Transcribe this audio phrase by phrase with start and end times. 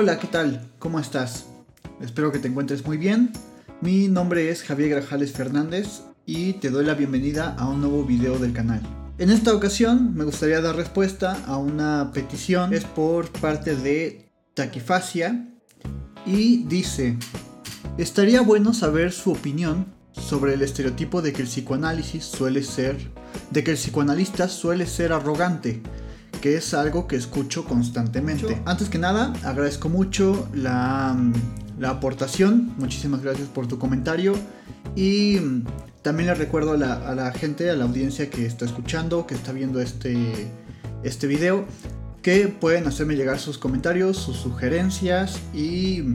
[0.00, 0.70] Hola, ¿qué tal?
[0.78, 1.46] ¿Cómo estás?
[2.00, 3.32] Espero que te encuentres muy bien.
[3.80, 8.38] Mi nombre es Javier Grajales Fernández y te doy la bienvenida a un nuevo video
[8.38, 8.80] del canal.
[9.18, 15.48] En esta ocasión me gustaría dar respuesta a una petición, es por parte de Taquifacia
[16.24, 17.16] y dice,
[17.96, 22.96] estaría bueno saber su opinión sobre el estereotipo de que el psicoanálisis suele ser,
[23.50, 25.82] de que el psicoanalista suele ser arrogante,
[26.40, 28.60] que es algo que escucho constantemente.
[28.64, 31.16] Antes que nada, agradezco mucho la,
[31.78, 34.34] la aportación, muchísimas gracias por tu comentario
[34.96, 35.38] y
[36.02, 39.34] también le recuerdo a la, a la, gente, a la audiencia que está escuchando, que
[39.34, 40.50] está viendo este,
[41.02, 41.66] este video,
[42.22, 46.14] que pueden hacerme llegar sus comentarios, sus sugerencias y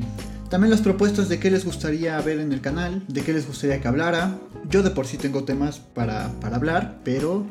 [0.49, 3.81] también las propuestas de qué les gustaría ver en el canal, de qué les gustaría
[3.81, 4.37] que hablara.
[4.69, 7.45] Yo de por sí tengo temas para, para hablar, pero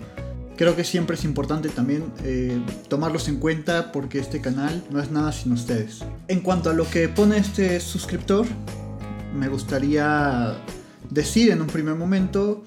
[0.62, 5.10] creo que siempre es importante también eh, tomarlos en cuenta porque este canal no es
[5.10, 6.04] nada sin ustedes.
[6.28, 8.46] En cuanto a lo que pone este suscriptor,
[9.34, 10.54] me gustaría
[11.10, 12.62] decir en un primer momento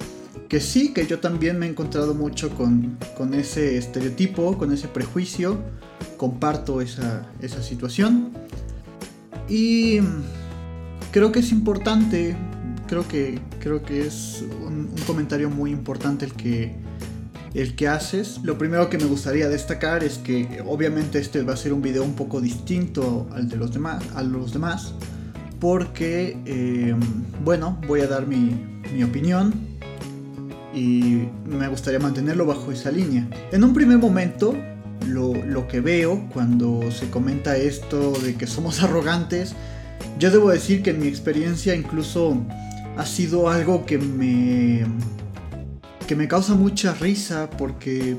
[0.50, 4.90] que sí, que yo también me he encontrado mucho con, con ese estereotipo, con ese
[4.90, 5.58] prejuicio,
[6.18, 8.34] comparto esa, esa situación.
[9.48, 10.02] Y
[11.12, 12.36] creo que es importante,
[12.88, 16.76] creo que, creo que es un, un comentario muy importante el que,
[17.56, 18.42] el que haces.
[18.44, 22.04] Lo primero que me gustaría destacar es que obviamente este va a ser un video
[22.04, 24.94] un poco distinto al de los demás, a los demás,
[25.60, 26.94] porque eh,
[27.44, 28.54] bueno, voy a dar mi,
[28.94, 29.54] mi opinión
[30.74, 33.28] y me gustaría mantenerlo bajo esa línea.
[33.54, 34.54] En un primer momento,
[35.08, 39.56] lo, lo, que veo cuando se comenta esto de que somos arrogantes,
[40.20, 42.38] yo debo decir que en mi experiencia incluso
[42.98, 44.84] ha sido algo que me
[46.06, 48.18] que me causa mucha risa porque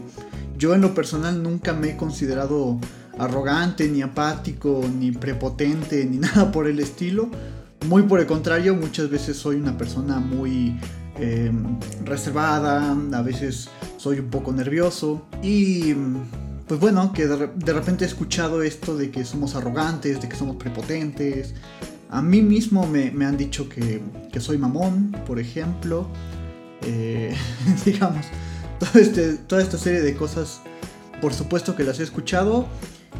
[0.58, 2.78] yo en lo personal nunca me he considerado
[3.18, 7.28] arrogante, ni apático, ni prepotente, ni nada por el estilo.
[7.88, 10.78] Muy por el contrario, muchas veces soy una persona muy
[11.18, 11.52] eh,
[12.04, 15.94] reservada, a veces soy un poco nervioso y
[16.66, 20.56] pues bueno, que de, repente he escuchado esto de que somos arrogantes, de que somos
[20.56, 21.54] prepotentes.
[22.10, 24.00] A mí mismo me, han dicho que
[24.40, 26.08] soy mamón, por ejemplo.
[27.84, 28.26] Digamos,
[28.78, 30.60] todo este, toda esta serie de cosas,
[31.20, 32.66] por supuesto que las he escuchado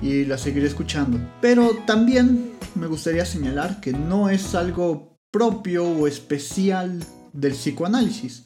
[0.03, 1.19] y las seguiré escuchando.
[1.41, 8.45] Pero también me gustaría señalar que no es algo propio o especial del psicoanálisis,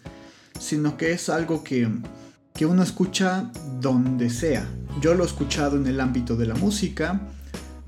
[0.58, 1.88] sino que es algo que,
[2.54, 4.68] que uno escucha donde sea.
[5.00, 7.20] Yo lo he escuchado en el ámbito de la música,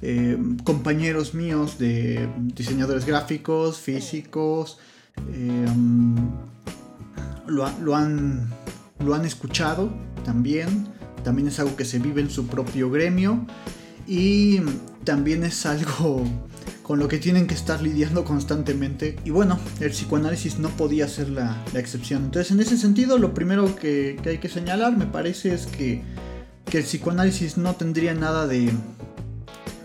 [0.01, 4.79] eh, compañeros míos de diseñadores gráficos, físicos,
[5.33, 5.67] eh,
[7.47, 8.49] lo, han,
[9.01, 9.93] lo han escuchado
[10.25, 10.89] también.
[11.25, 13.47] También es algo que se vive en su propio gremio.
[14.07, 14.61] Y
[15.05, 16.25] también es algo
[16.83, 19.17] con lo que tienen que estar lidiando constantemente.
[19.25, 22.25] Y bueno, el psicoanálisis no podía ser la, la excepción.
[22.25, 26.03] Entonces, en ese sentido, lo primero que, que, hay que señalar, me parece, es que,
[26.67, 28.71] que el psicoanálisis no tendría nada de,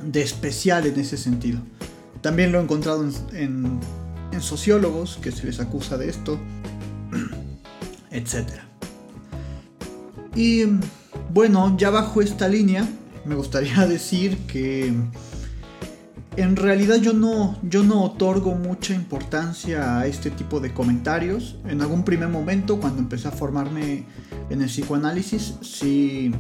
[0.04, 1.60] de, especial en ese sentido.
[2.22, 3.80] También lo he encontrado en, en,
[4.32, 6.40] en sociólogos que se les acusa de esto
[8.18, 8.50] etc.
[10.36, 10.66] Y
[11.34, 12.88] bueno, ya bajo esta línea,
[13.26, 14.94] me gustaría decir que
[16.38, 21.58] en realidad yo no, yo no otorgo mucha importancia a este tipo de comentarios.
[21.66, 24.06] En algún primer momento, cuando empecé a formarme
[24.52, 26.32] en el psicoanálisis, sí,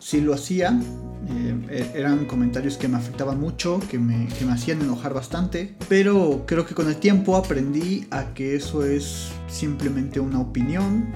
[0.00, 0.80] sí lo hacía.
[1.28, 5.74] Eh, eran comentarios que me afectaban mucho, que me, que me hacían enojar bastante.
[5.88, 11.06] Pero creo que con el tiempo aprendí a que eso es simplemente una opinión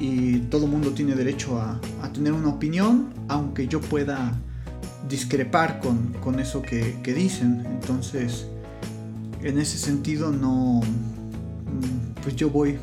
[0.00, 4.38] y todo mundo tiene derecho a, a, tener una opinión, aunque yo pueda
[5.08, 7.64] discrepar con, con eso que, que, dicen.
[7.66, 8.46] Entonces,
[9.42, 10.80] en ese sentido, no.
[12.22, 12.78] Pues yo voy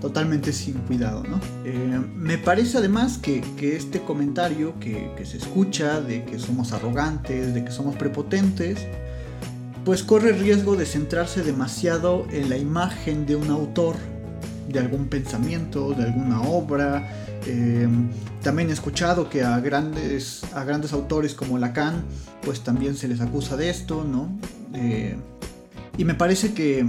[0.00, 1.40] totalmente sin cuidado, ¿no?
[1.64, 7.54] Eh, me parece además que, este comentario que, que, se escucha de que somos arrogantes,
[7.54, 8.86] de que somos prepotentes,
[9.84, 13.96] pues corre riesgo de centrarse demasiado en la imagen de un autor
[14.68, 17.08] de algún pensamiento, de alguna obra.
[17.46, 17.88] Eh,
[18.42, 22.04] también he escuchado que a grandes, a grandes autores como Lacan,
[22.42, 24.28] pues también se les acusa de esto, ¿no?
[24.74, 25.16] Eh,
[25.96, 26.86] y me parece que,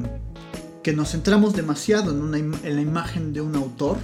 [0.90, 3.98] que nos centramos demasiado en, la imagen de un autor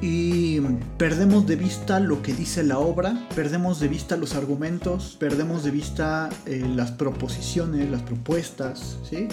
[0.00, 0.60] y
[0.96, 5.72] perdemos de vista lo que dice la obra, perdemos de vista los argumentos, perdemos de
[5.72, 9.26] vista eh, las proposiciones, las propuestas, ¿sí?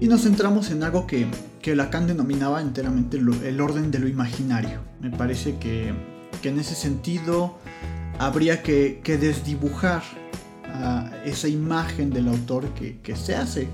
[0.00, 1.26] Y nos centramos en algo que,
[1.60, 4.80] que Lacan denominaba enteramente el orden de lo imaginario.
[5.02, 5.92] Me parece que,
[6.40, 7.58] que en ese sentido
[8.18, 10.02] habría que, que desdibujar
[10.64, 13.68] a esa imagen del autor que se hace.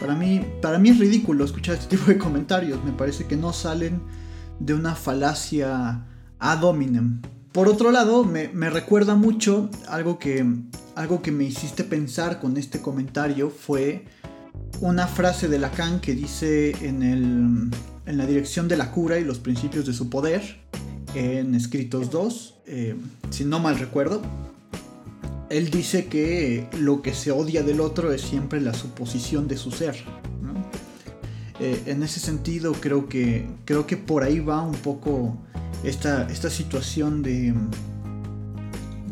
[0.00, 3.52] Para mí, para mí es ridículo escuchar este tipo de comentarios, me parece que no
[3.52, 4.02] salen
[4.58, 6.04] de una falacia
[6.38, 7.20] ad hominem.
[7.52, 10.44] Por otro lado, me, recuerda mucho algo que,
[10.94, 14.04] algo que me hiciste pensar con este comentario fue
[14.80, 17.70] una frase de Lacan que dice en, el,
[18.04, 20.58] en la dirección de la cura y los principios de su poder,
[21.14, 22.94] en Escritos 2, eh,
[23.30, 24.20] si no mal recuerdo,
[25.56, 29.70] él dice que lo que se odia del otro es siempre la suposición de su
[29.70, 29.96] ser.
[31.58, 35.38] Eh, en ese sentido creo que, creo que por ahí va un poco
[35.82, 37.54] esta, esta situación de,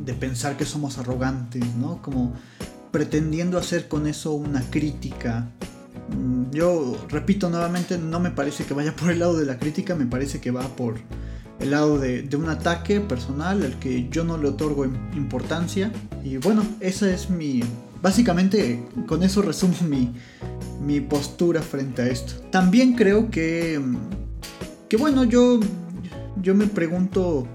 [0.05, 2.02] de pensar que somos arrogantes, ¿no?
[2.02, 2.35] Como
[2.91, 5.49] pretendiendo hacer con eso una crítica.
[6.11, 9.94] Mm, yo repito nuevamente, no me parece que vaya por el lado de la crítica,
[9.94, 10.96] me parece que va por
[11.60, 15.92] el lado de, un ataque personal al que yo no le otorgo importancia.
[16.22, 17.62] Y bueno, esa es mi...
[18.02, 20.12] Básicamente con eso resumo mi,
[20.80, 22.34] mi postura frente a esto.
[22.50, 23.80] También creo que...
[24.88, 25.60] Que bueno, yo...
[26.40, 27.46] Yo me pregunto...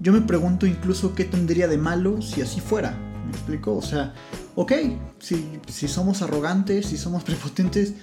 [0.00, 2.96] Yo me pregunto incluso qué tendría de malo si así fuera.
[3.24, 3.74] ¿Me explico?
[3.74, 4.14] O sea,
[4.54, 4.72] ok,
[5.18, 7.94] si, si somos arrogantes, si somos prepotentes,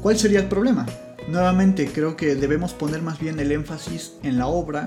[0.00, 0.86] ¿cuál sería el problema?
[1.28, 4.86] Nuevamente creo que debemos poner más bien el énfasis en la obra,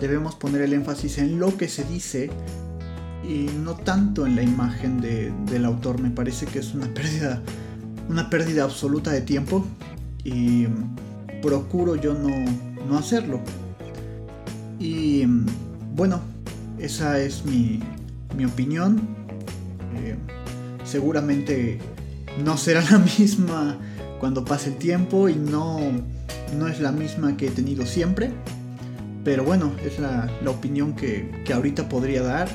[0.00, 2.30] debemos poner el énfasis en lo que se dice
[3.22, 6.00] y no tanto en la imagen del autor.
[6.00, 7.42] Me parece que es una pérdida,
[8.08, 9.66] una pérdida absoluta de tiempo
[10.24, 10.66] y
[11.42, 13.40] procuro yo no, hacerlo.
[14.78, 15.24] Y
[15.94, 16.20] bueno,
[16.78, 17.80] esa es mi,
[18.44, 19.00] opinión.
[19.96, 20.16] Eh,
[20.84, 21.78] seguramente
[22.44, 23.78] no será la misma
[24.20, 25.80] cuando pase el tiempo y no,
[26.56, 28.30] no es la misma que he tenido siempre.
[29.24, 32.48] Pero bueno, es la, opinión que, ahorita podría dar.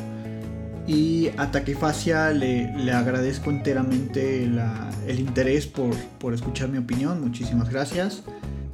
[0.87, 7.19] Y a Taquifacia le, le agradezco enteramente el interés por, escuchar mi opinión.
[7.21, 8.21] Muchísimas gracias.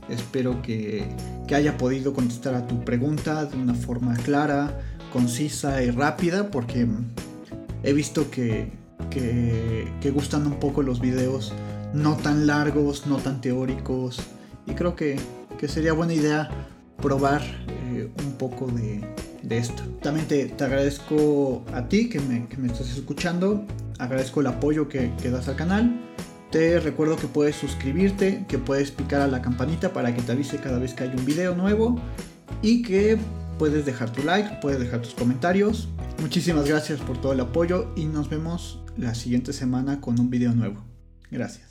[0.09, 1.07] Espero que,
[1.53, 4.79] haya podido contestar a tu pregunta de una forma clara,
[5.11, 6.87] concisa y rápida, porque
[7.83, 8.71] he visto que,
[9.09, 11.53] que, que gustan un poco los videos
[11.93, 14.19] no tan largos, no tan teóricos.
[14.65, 15.19] Y creo que,
[15.67, 16.49] sería buena idea
[17.01, 19.01] probar eh, un poco de,
[19.49, 19.83] esto.
[20.01, 23.65] También te, agradezco a ti que me, estás escuchando.
[23.99, 25.99] Agradezco el apoyo que, que das al canal.
[26.51, 30.57] Te recuerdo que puedes suscribirte, que puedes picar a la campanita para que te avise
[30.57, 31.99] cada vez que hay un video nuevo
[32.61, 33.17] y que
[33.57, 35.87] puedes dejar tu like, puedes dejar tus comentarios.
[36.19, 40.53] Muchísimas gracias por todo el apoyo y nos vemos la siguiente semana con un video
[40.53, 40.83] nuevo.
[41.29, 41.70] Gracias.